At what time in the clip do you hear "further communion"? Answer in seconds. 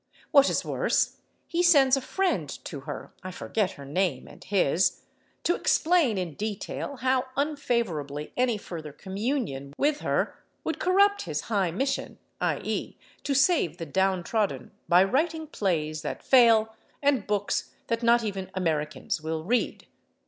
8.57-9.73